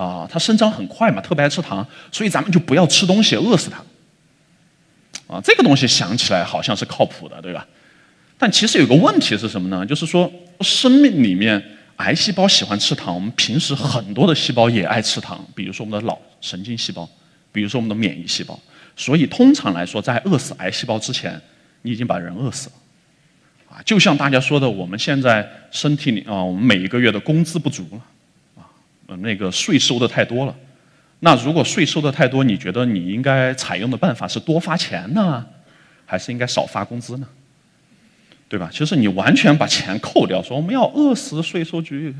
[0.00, 3.76] 啊，它生长很快嘛，特别爱吃糖，所以咱们就不要吃东西，饿死它。
[5.34, 7.66] 啊，这个东西想起来好像是靠谱的，对吧？
[8.38, 9.84] 但其实有个问题是什么呢？
[9.84, 10.32] 就是说，
[10.62, 11.62] 生命里面
[11.96, 17.06] 癌细胞喜欢吃糖，我们平时很多的细胞也爱吃糖，比如说我们的脑神经细胞，
[17.52, 18.58] 比如说我们的免疫细胞。
[18.96, 21.38] 所以通常来说，在饿死癌细胞之前，
[21.82, 22.74] 你已经把人饿死了。
[23.68, 28.00] 啊，就像大家说的，我们现在身体里啊，我们每一个月的工资不足了，
[29.18, 30.54] 那个税收的太多了。
[31.20, 35.46] 那如果税收的太多，你觉得你应该采用的办法是多发钱呢，
[36.06, 37.28] 还是应该少发工资呢？
[38.48, 38.68] 对吧？
[38.72, 42.12] 其实你完全把钱扣掉，说我们要饿死税收局，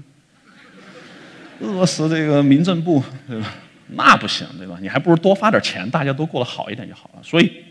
[1.60, 3.54] 饿死这个民政部，对吧？
[3.88, 4.78] 那不行，对吧？
[4.80, 7.20] 你还不如多发点钱，大家都过得好一点就好了。
[7.22, 7.64] 所以，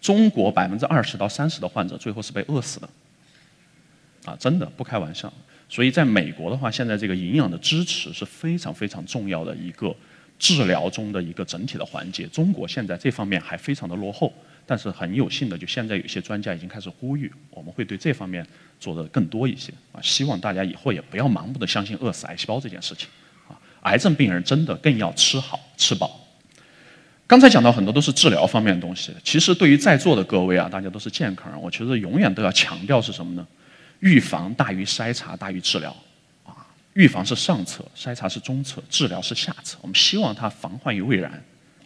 [0.00, 2.88] 中国百分之二十到三十的患者最后是被饿死的，
[4.26, 5.32] 啊，真的不开玩笑。
[5.68, 9.94] 所以，在美国的话，现在这个营养的支持是非常非常重要的一个
[10.38, 12.26] 治疗中的一个整体的环节。
[12.26, 14.32] 中国现在这方面还非常的落后。
[14.68, 18.44] 但是很有幸的，就现在有些专家已经开始呼吁，我们会对这方面
[18.80, 20.02] 做的更多一些啊！
[20.02, 23.08] 希望大家以后也不要盲目的相信饿死癌细胞这件事情
[23.48, 23.54] 啊！
[23.82, 26.20] 癌症病人真的更要吃好吃饱。
[27.28, 33.46] 刚才讲到很多都是治疗方面的东西，其实对于在座的各位啊，大家都是健康人，我觉得永远都要强调是什么呢？
[34.00, 35.94] 预防大于筛查大于治疗
[36.44, 36.66] 啊！
[36.94, 39.78] 预防是上策，筛查是中策，治疗是下策。
[39.82, 41.42] 我们希望它防患于未然。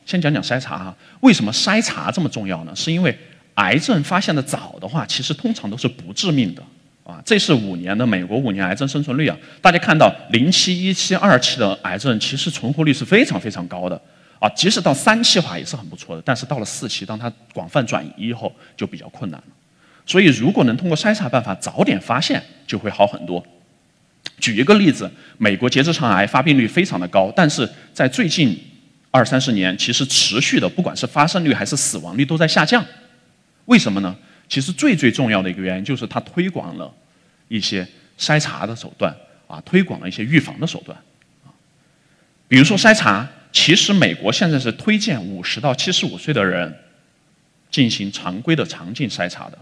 [0.06, 2.74] 先讲讲筛查哈，为什么筛查这么重要呢？
[2.74, 3.16] 是因为
[3.54, 6.62] 癌症发现的早的话，其实通常都是不致命的
[7.04, 7.22] 啊。
[7.24, 14.00] 这是五年的美国五年癌症生存率啊，大家看到零期、一期、二期的癌症，其实存活率是非常非常高的
[14.40, 14.48] 啊。
[14.50, 19.46] 即使到三期的话也是很不错的，但是到了四期，当它广泛转移以后，就比较困难了。
[20.10, 23.46] 所以如果能通过筛查办法早点发现，就会好很多。
[24.40, 28.58] 举一个例子，美国结直肠癌发病率非常的高，但是在最近。
[29.12, 32.86] 二三十年，其实持续的，不管是发生率还是死亡率都在下降，
[33.64, 34.16] 为什么呢？
[34.48, 36.88] 其实最最重要的一个原因就是它推广了
[37.48, 37.84] 一些
[38.16, 39.12] 筛查的手段
[39.48, 40.96] 啊，推广了一些预防的手段
[41.44, 41.50] 啊。
[42.46, 46.72] 比如说筛查，其实美国现在是推荐五十到七十五岁的人
[47.68, 49.58] 进行常规的肠镜筛查的，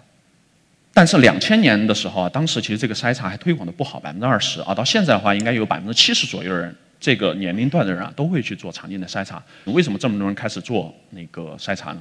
[0.99, 6.75] 但是两千年的时候啊，当时其实这个筛查还推广的不好，百分之二十啊，到现在的话，应该有百分之七十左右的人。
[6.99, 9.41] 这个年龄段的人啊，都会去做常见的筛查。
[9.67, 12.01] 为什么这么多人开始做那个筛查呢？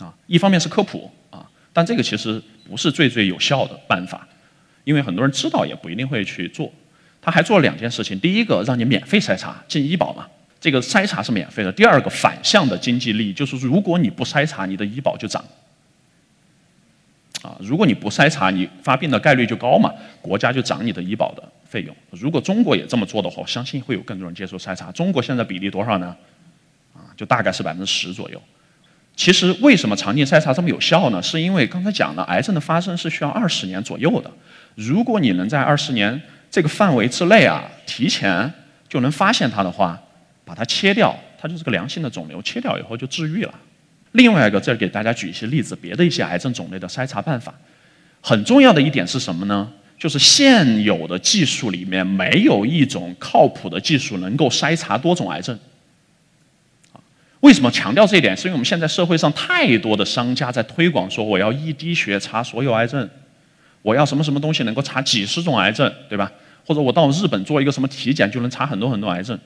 [0.00, 4.28] 啊，一方面是科普啊，但这个其实不是最最有效的办法，
[4.84, 6.70] 因为很多人知道也不一定会去做。
[7.22, 10.28] 他还做了两件事情：第一个，让你免费筛查，进医保嘛，
[10.60, 15.42] 这个筛查是免费的；第二个，反向的经济利益，就是如果你不筛查，你的医保就涨。
[17.42, 21.94] 啊，如果你不筛查，你发病的概率就高嘛，国家就涨你的医保的费用。
[22.10, 24.90] 如果中国也这么做的话，我相信会有更多人接受筛查。
[24.90, 26.16] 中国现在比例多少呢？
[26.94, 28.42] 啊，就大概是百分之十左右。
[29.14, 31.22] 其实为什么常见筛查这么有效呢？
[31.22, 34.30] 是因为刚才讲了，癌症的发生是需要二十年左右的。
[34.74, 36.20] 如果你能在二十年
[36.50, 38.52] 这个范围之内啊，提前
[38.88, 40.00] 就能发现它的话，
[40.44, 43.54] 把它切掉，它就是个良性的肿瘤，切掉以后就治愈了。
[44.18, 47.54] 另外一个，再给大家举一些例子，别的一些癌症种类的筛查办法。
[48.20, 49.72] 很重要的一点是什么呢？
[49.96, 55.56] 就是现有的技术里面没有一种靠谱的技术能够筛查多种癌症。
[57.40, 58.36] 为什么强调这一点？
[58.36, 63.08] 是因为我们现在社会上太多的商家在推广说我要一滴血查所有癌症，
[63.82, 66.30] 我要什么什么东西能够查几十种癌症，对吧？
[66.66, 69.38] 或者我到日本做一个什么体检就能查很多很多癌症。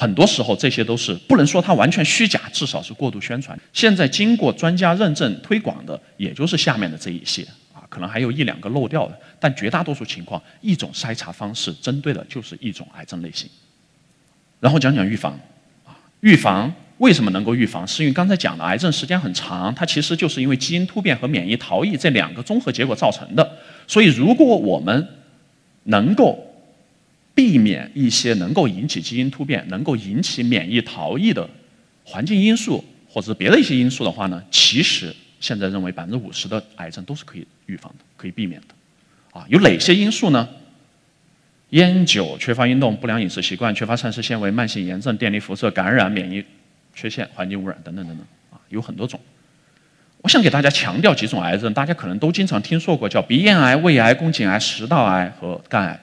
[0.00, 3.58] 很多时候这些都是不能说它完全虚假，至少是过度宣传。
[3.70, 7.42] 现在经过专家认证推广的，也就是下面的这一些
[7.74, 13.46] 啊，可能还有一两个漏掉的，但绝大多数情况，一种筛查方式针对的就是一种癌症类型。
[14.58, 15.38] 然后讲讲预防
[15.84, 17.86] 啊，预防为什么能够预防？
[17.86, 23.46] 是因为刚才讲的癌症时间很长，它其实就是因为基因突变和免疫逃逸这两个综合结果造成的。
[23.86, 25.06] 所以如果我们
[25.84, 26.49] 能够
[27.40, 31.48] 避免一些能够引起基因突变、能够引起免疫逃逸的
[32.04, 39.40] 环境因素或者别的一些因素的话呢，其实现在认为百分之五十的癌症都是可以预防的、可以避免的。
[39.40, 40.46] 啊，有哪些因素呢？
[41.70, 46.44] 烟酒、缺乏运动、不良饮食习惯、缺乏膳食纤维、慢性炎症、电离辐射感染、免疫
[46.94, 49.18] 缺陷、环境污染等等等等，啊，有很多种。
[50.20, 55.98] 我想给大家强调几种癌症，大家可能都经常听说过，叫鼻咽癌、胃癌、宫颈癌、食道癌和肝癌。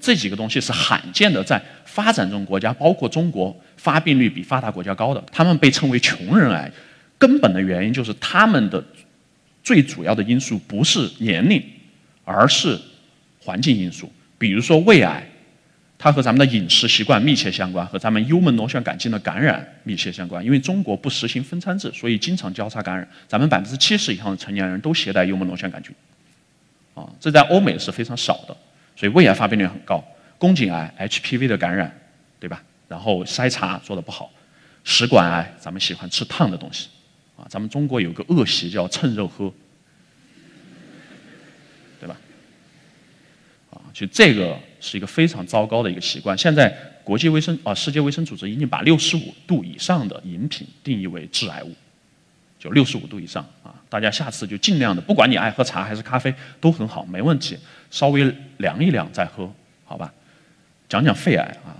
[0.00, 5.22] 这几个东西是罕见的，在发展中国家，包括中国，发病率比发达国家高的。
[5.32, 6.70] 他们被称为“穷人癌”，
[7.18, 8.82] 根本的原因就是他们的
[9.62, 11.62] 最主要的因素不是年龄，
[12.24, 12.78] 而是
[13.40, 14.12] 环境因素。
[14.38, 15.26] 比如说胃癌，
[15.98, 20.44] 它和咱们的饮食习惯密切相关，和咱们幽门螺旋杆菌的感染密切相关。
[20.44, 23.08] 因为中国不实行分餐制，所以经常交叉感染。
[23.26, 25.94] 咱们百分之七十以上的成年人都携带幽门螺旋杆菌，
[26.94, 28.54] 啊，这在欧美是非常少的，
[28.96, 30.02] 所以胃癌发病率很高。
[30.38, 31.96] 宫颈癌 HPV 的感染，
[32.40, 32.62] 对吧？
[32.88, 34.32] 然后筛查做的不好，
[34.84, 36.88] 食管癌咱们喜欢吃烫的东西，
[37.36, 39.52] 啊，咱们中国有个恶习叫趁热喝。
[41.98, 42.16] 对吧？
[43.70, 46.36] 啊其实这个是一个非常糟糕的一个习惯。
[46.36, 46.68] 现在
[47.02, 51.74] 国际卫生啊，世界卫生组织已经把六十五度以上的饮品定义为致癌物，
[52.58, 53.75] 就六十五度以上啊。
[53.96, 57.58] 大家下次就尽量的，不管你爱喝茶还是咖啡都很好，没问题。
[57.90, 59.50] 稍微凉一凉再喝，
[59.86, 60.12] 好吧？
[60.86, 61.72] 讲讲肺癌啊，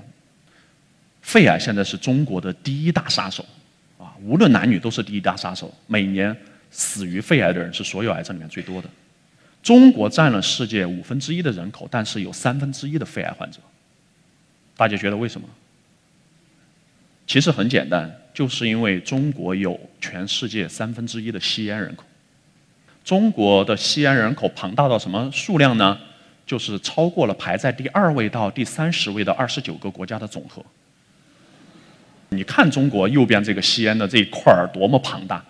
[1.21, 3.45] 肺癌现在是中国的第一大杀手
[3.99, 5.71] 啊，无论男女都是第一大杀手。
[5.87, 6.35] 每年
[6.71, 8.89] 死于肺癌的人是所有癌症里面最多的。
[9.63, 13.59] 中国占了世界五分之一的人口，但是有三分之一的肺癌患者。
[14.75, 15.47] 大家觉得为什么？
[17.27, 22.05] 其实很简单，就是因为中国有全世界三分之一的吸烟人口。
[23.05, 25.99] 中国的吸烟人口庞大到什么数量呢？
[26.47, 30.65] 就是超过了排在第二位到第三十位的二十九个国家的总和。
[32.29, 35.45] 你看中国右边这个吸烟的这一块儿多么庞大，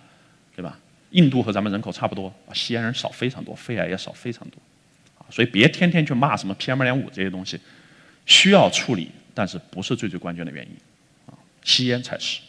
[0.55, 0.77] 对吧？
[1.11, 4.59] 印度和咱们人口差不多，吸烟人少非常多，肺癌也少非常多，
[5.17, 7.59] 啊，所以别天天去骂什么 PM 二点五这些东西，
[8.25, 10.71] 需要处理，但是不是最最关键的原因，
[11.67, 12.39] 吸烟才是。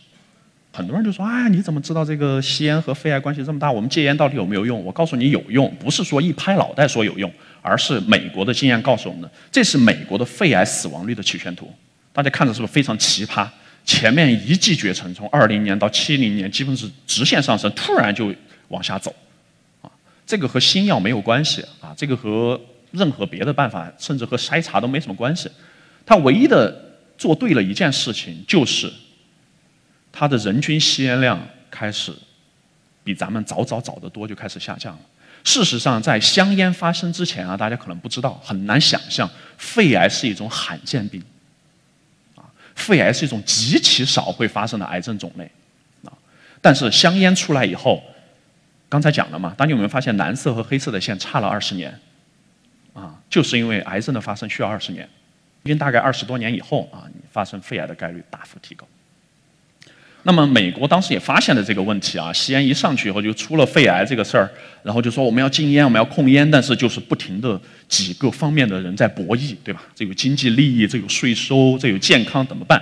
[0.73, 3.71] 很多人就说，啊，你怎么知道这个吸烟和肺癌关系这么大？
[3.71, 4.83] 我们戒烟到底有没有用？
[4.83, 11.71] 我告诉你有用，不是说一拍脑袋说有用，而是美国的经验告诉我们，这是美国的肺癌死亡率的曲线图，
[12.15, 13.47] 大家看着是不是非常奇葩？
[13.85, 18.35] 前面一骑绝尘，从二零年到七零年，基本是直线上升，突然就。
[18.69, 19.11] 往下走，
[19.81, 19.89] 啊，
[20.27, 25.51] 这个和新药没有关系啊，这个和任何别的办法，甚至和筛查都没什么关系。
[26.05, 28.93] 他唯一的做对了一件事情，就是
[30.13, 31.41] 它的人均吸烟量
[31.71, 32.13] 开始
[33.05, 35.01] 比咱们早早早得多就开始下降了。
[35.45, 41.23] 事实上，在香烟发生之前啊，大家可能不知道，很难想象，肺癌是一种罕见病，
[42.35, 42.43] 啊，
[42.75, 45.51] 肺癌是一种极其少会发生的癌症种类，
[46.05, 46.13] 啊，
[46.61, 48.03] 但是香烟出来以后。
[48.91, 52.01] 刚才讲了嘛，大家有没有发现蓝色和黑色的线差了二十年？
[52.95, 55.07] 啊，就是因为癌症的发生需要二十年，
[55.63, 58.89] 因为大概二十多年以后啊，你发生肺癌的概率大幅提高。
[60.29, 64.47] 那么美国当时也发现了这个问题啊，吸烟一上去以后就出了肺癌这个事儿，
[64.83, 69.83] 然后就说我们要禁烟，我们要控烟，但是就是不停的几个方面的人在博弈，对吧？
[69.95, 72.79] 这有经济利益，这有税收，这有健康，怎么办？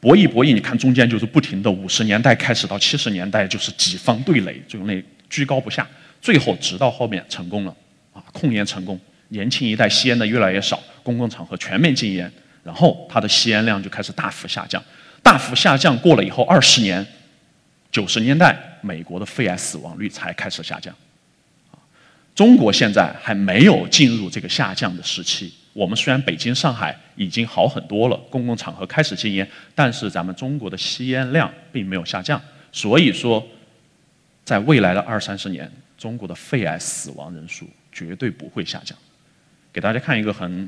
[0.00, 5.04] 博弈博弈，你看中间就是不停的，五十年代开始到七十年代就是几方对垒，就那。
[5.28, 5.86] 居高不下，
[6.22, 7.76] 最后直到后面成功了，
[8.14, 8.98] 啊，控烟成功，
[9.28, 12.32] 年轻一代吸烟的越来越少，公共场合全面禁烟，
[12.64, 14.82] 然后它的吸烟量就开始大幅下降，
[15.28, 17.06] 大幅下降过了以后，二十年，
[17.92, 20.94] 九十年代美国的肺癌死亡率才开始下降，
[22.34, 32.40] 中国现在还没有进入这个下降的时期，我们虽然北京、上海已经好很多了，公共场合开始禁烟，但是咱们中国的吸烟量并没有下降，
[32.72, 33.46] 所以说。
[34.46, 38.96] 在未来的二三十年，中国的肺癌死亡人数绝对不会下降。
[39.70, 40.66] 给大家看一个很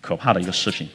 [0.00, 0.88] 可怕的一个视频。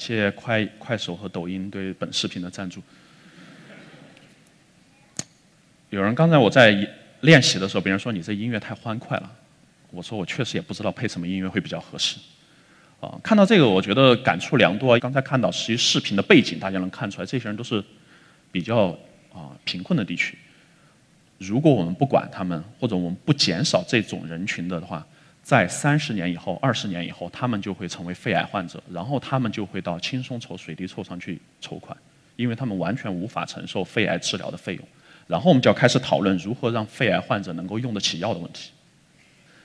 [0.00, 2.82] 谢快快手和抖音对本视频的赞助。
[5.90, 6.70] 有人刚才我在
[7.20, 9.30] 练习的时候，别人说你这音乐太欢快了，
[9.90, 12.18] 我说我确实也不知道配什么音乐会比较合适。
[13.00, 14.98] 啊，看到这个我觉得感触良多。
[14.98, 17.82] 刚才看到实际视频的背景，大家能看出来，这些人都是
[18.52, 18.88] 比较
[19.32, 20.38] 啊贫困的地区。
[21.38, 25.06] 如果我们不管他们，或者我们不减少这种人群的话，
[25.42, 31.96] 在三十年以后、二十年以后，他们就会成为肺癌患者，然后他们就会到轻松筹、水滴筹上去筹款，
[32.36, 34.84] 因为他们完全无法承受肺癌治疗的费用。
[35.26, 38.70] 然后我们就要开始讨论如何让肺癌患者能够用得起药的问题。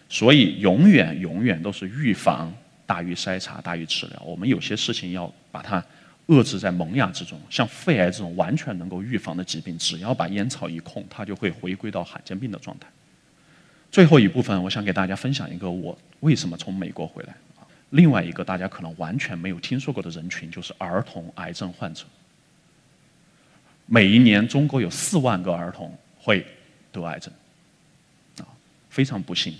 [0.09, 2.53] 所以，永远、永远都是预防
[2.85, 4.21] 大于筛查大于治疗。
[4.23, 5.83] 我们有些事情要把它。
[6.27, 12.87] 遏制在萌芽之中，像肺癌这种完全能够预防的疾病，只要把烟草一控，它就会回归到罕见病的状态。
[13.95, 17.63] 最后一部分，我想给大家分享一个我为什么从美国回来啊。
[17.91, 22.03] 另外一个大家可能完全没有听说过的人群，就是儿童癌症患者。
[23.85, 26.45] 每一年，中国有四万个儿童会
[26.91, 27.33] 得癌症，
[28.39, 28.43] 啊，
[28.89, 29.55] 非常不幸，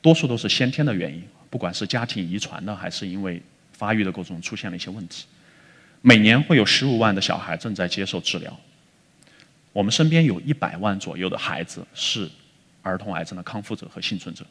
[0.00, 3.42] 多数都是先天的原因，不管是家庭遗传的，还是因为
[3.72, 5.26] 发育的过程中出现了一些问题。
[6.02, 8.56] 每年会有十五万的小孩正在接受治疗，
[9.72, 12.30] 我们身边有一百万左右的孩子是
[12.82, 14.44] 儿童癌症的康复者和幸存者，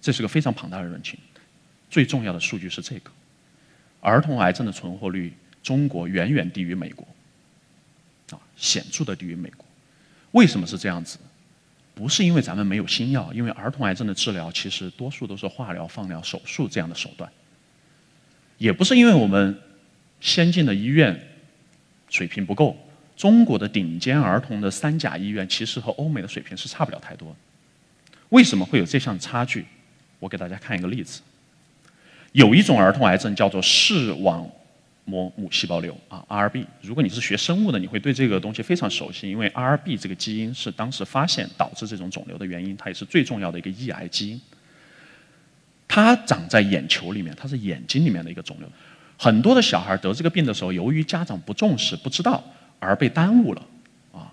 [0.00, 1.18] 这是个非常庞大的人群。
[1.88, 3.10] 最重要的数据是这个：
[4.00, 5.32] 儿童癌症的存活率，
[5.62, 7.06] 中国远远低于美国，
[8.30, 9.64] 啊，显著的低于美国。
[10.32, 11.18] 为什么是这样子？
[11.94, 17.30] 不是因为咱们没有新药，因为儿童癌症的治疗其实多数都是化疗、放疗、手术这样的手段，
[18.58, 19.58] 也不是因为我们。
[20.20, 21.16] 先进的医院
[22.10, 22.76] 水平不够，
[23.18, 27.34] 中国的顶尖儿童的三甲医院其实和欧美的水平是差不了太多。
[28.28, 29.66] 为什么会有这项差距？
[30.20, 31.20] 我给大家看一个例子。
[32.30, 34.48] 有一种儿童癌症叫做视网
[35.04, 36.64] 膜母细胞瘤啊，RB。
[36.80, 44.40] 如果你是学生物的，你会对这个东西非常熟悉，因为 RB 这个基因是当时发现导致这种肿瘤的原因，它也是最重要的一个抑癌基因。
[45.88, 48.68] 它长在眼球里面，它是眼睛里面的一个肿瘤。
[49.16, 52.44] 很多的小孩得这个病的时候，由于家长不重视、不知道
[52.80, 53.62] 而被耽误了，
[54.12, 54.32] 啊，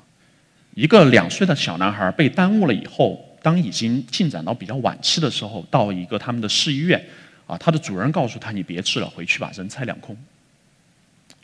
[0.73, 7.03] 一个两岁的小男孩被耽误了以后，当已经进展到比较晚期的时候，到一个他们的市医院，
[7.47, 10.15] 啊，他的主任告诉他：“你别治了，回去吧，人财两空。”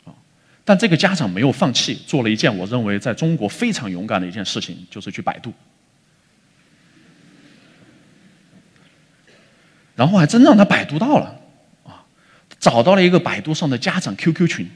[0.04, 0.14] 啊，
[0.64, 5.52] 但这个家长没有放弃，做了一件我认为在中国非常勇敢的一件事情，就是去百度，
[9.96, 11.26] 然后还真让他百度到了。
[11.84, 12.04] 啊
[12.60, 14.70] 找到了一个百度上的家长 QQ 群，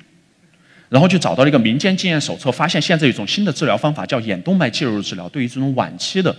[0.97, 6.35] 然后就找到了一个民间经验手册，发现现在有一种新的治疗方法叫眼动脉介入治疗，对于这种晚期的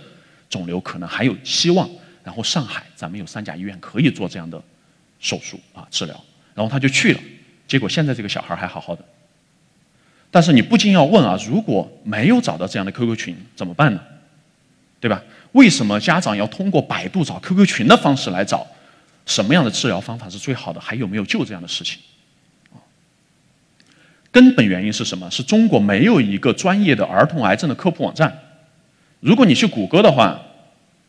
[0.50, 1.88] 肿瘤可能还有希望。
[2.24, 4.60] 然后上海咱们有三甲医院可以做这样的
[5.20, 6.24] 手术啊治疗，
[6.56, 7.20] 然后他就去了，
[7.68, 9.04] 结果现在这个小孩还好好的。
[10.28, 14.00] 但是你不禁要问啊，如果没有找到这样的 QQ 群怎么办呢？
[14.98, 15.22] 对吧？
[15.52, 18.66] 为什么家长要通过百度找 QQ 群的方式来找？
[19.24, 20.80] 什么样的治疗方法是最好的？
[20.80, 22.00] 还有没有救这样的事情？
[24.30, 25.30] 根本原因是什么？
[25.30, 28.36] 是中国没有一个专业的儿童癌症的科普网站。
[29.20, 30.40] 如果你去谷歌的话，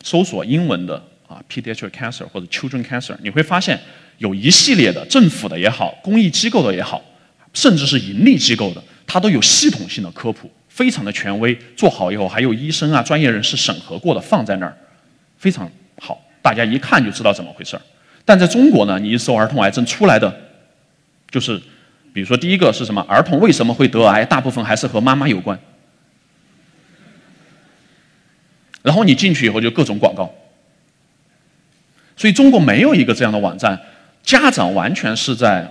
[0.03, 0.95] 搜索英文的
[1.27, 3.79] 啊，pediatric cancer 或者 children cancer，你会发现
[4.17, 7.01] 有一系列的政府的也好，公益机构的也好，
[7.53, 11.57] 甚至是盈利机构的，它都有系统性的科普，非常的权威。
[11.75, 14.75] 做好以后，还有医生啊、专业人士审核过的放在那儿，
[15.37, 15.69] 非常
[16.01, 17.81] 好，大家一看就知道怎么回事儿。
[18.23, 20.33] 但在中国呢，你一搜儿童癌症出来的，
[21.29, 21.61] 就是，
[22.13, 23.01] 比如说第一个是什么？
[23.07, 24.25] 儿童为什么会得癌？
[24.25, 25.57] 大部分还是和妈妈有关。
[28.81, 30.33] 然后你进去以后就各种广告，
[32.15, 33.79] 所以中国没有一个这样的网站，
[34.23, 35.69] 家长完全是在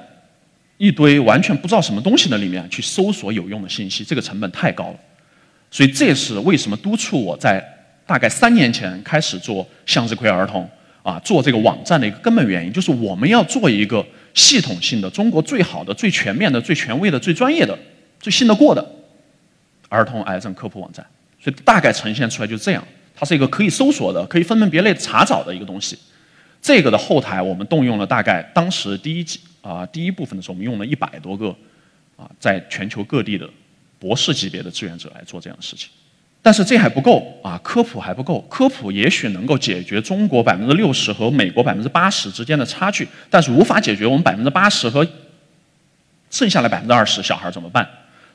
[0.76, 4.96] 一堆完全不知道什么东西的里面去搜索有用的信息，这个成本太高了。
[5.70, 7.62] 所以这也是为什么督促我在
[8.06, 10.68] 大概三年前开始做向日葵儿童。
[11.04, 14.04] 啊，做这个网站的一个根本原因，就是我们要做一个
[14.34, 17.76] 系统性的、中国最好的、最全面的、最权威的、最专业的、
[18.20, 18.84] 最信得过的
[19.88, 21.04] 儿童癌症科普网站。
[21.40, 25.98] 所以大概呈现出来就是这样，它是一个可以搜索的、可以分门别类查找的一个东西。
[26.60, 31.54] 这个的后台我们动用了大概当时第一季啊第一部分的时候，我们用了一百多个
[32.16, 33.48] 啊在全球各地的
[34.00, 35.88] 博士级别的志愿者来做这样的事情。
[36.48, 38.40] 但是这还不够啊，科普还不够。
[38.48, 45.06] 科普也许能够解决中国百分之六十和美国百分之八十之间的差距，但是无法解决我们百分之八十和
[46.30, 47.86] 剩下的百分之二十小孩怎么办？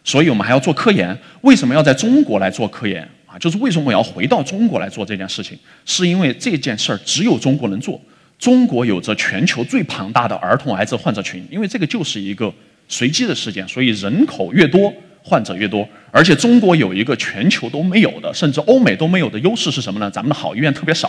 [0.04, 1.18] 所以我们还要做科研。
[1.42, 3.36] 为什么要在中国来做科研啊？
[3.40, 5.58] 就是为什么我要回到中国来做这件事情？
[5.84, 8.00] 是因为这件事儿只有中国能做。
[8.38, 12.54] 中国有着全球最庞大的儿童癌症患者群，因为这个就是一个
[12.88, 14.94] 随机的事件，所以人口越多，
[15.24, 15.88] 患者越多。
[16.12, 20.12] 而且中国有一个全球都没有的，甚至欧美都没有的优势是什么呢？
[20.12, 21.08] 咱们的好医院特别少。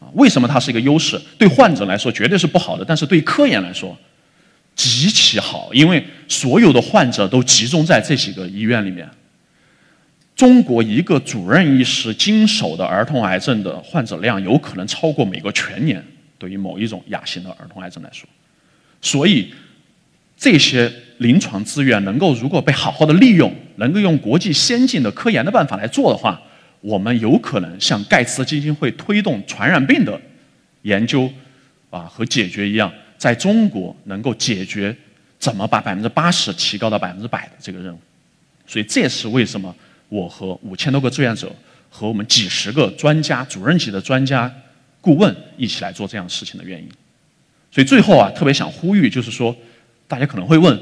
[0.00, 1.20] 啊，为什么它是一个优势？
[1.38, 3.96] 对患者来说绝对是不好的，但是对科研来说
[4.74, 9.08] 极其好，因为所有的患者都集中在这几个医院里面。
[10.34, 16.02] 中国一个主任医师经手的儿童癌症的患者量，有可能超过美国全年。
[16.38, 18.26] 对于某一种亚型的儿童癌症来说，
[19.02, 19.52] 所以
[20.38, 20.90] 这些
[21.20, 26.40] 临床资源能够如果被好好的利用，能够用国际先进的科研的办法来做的话，
[26.80, 30.18] 我们有可能像盖茨基金会推动传染病的
[30.82, 31.30] 研究
[31.90, 34.96] 啊和解决一样，在中国能够解决
[35.38, 37.98] 怎么把百分之八十提高到百分之百的这个任务。
[38.66, 39.74] 所以这也是为什么。
[40.08, 41.54] 我和五千多个志愿者，
[41.88, 44.52] 和我们几十个专家、主任级的专家
[45.00, 46.88] 顾问一起来做这样事情的原因。
[47.70, 49.54] 所以最后啊，特别想呼吁，就是说，
[50.08, 50.76] 大家可能会问：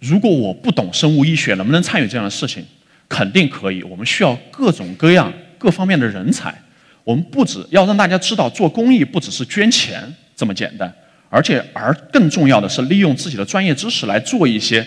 [0.00, 2.64] 如果我不懂生物医学，能不能参与这样的事情？
[3.08, 3.82] 肯定可以。
[3.82, 6.54] 我们需要各种各样、各方面的人才。
[7.04, 10.02] 我们不止要让大家知道，做公益不只是捐钱
[10.34, 10.92] 这么简单，
[11.30, 14.84] 而且而更重要的是，利用自己的专业知识来做一些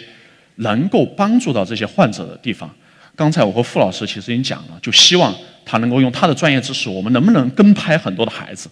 [0.56, 2.70] 能够帮助到这些患者的地方。
[3.16, 5.34] 刚才我和傅老师其实已经讲了，就希望
[5.66, 8.70] 他能够用他的专业知识，我们能不能跟拍很多的孩子，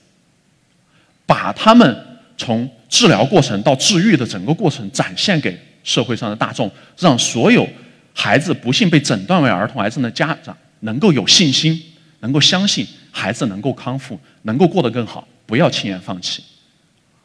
[1.25, 1.97] 把他们
[2.37, 5.57] 从治疗过程到治愈的整个过程展现给
[5.87, 6.69] 社会上的大众，
[6.99, 7.65] 让所有
[8.13, 11.81] 孩子不幸被诊断为儿童癌症的家长能够有信心，
[12.19, 16.43] 能够相信孩子能够康复，能够过得更好，不要轻言放弃。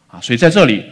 [0.06, 0.84] 啊，所以在这里，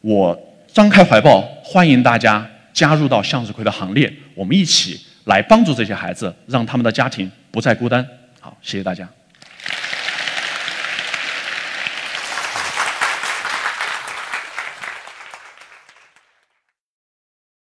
[0.00, 0.36] 我
[0.72, 4.98] 张开怀抱，欢迎大家加入到向日葵的行列，我们一起。
[5.24, 8.06] 来帮助这些孩子，让他们的家庭不再孤单。
[8.40, 9.08] 好，谢谢大家。